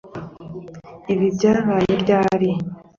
[1.13, 2.49] ibi byabaye ryari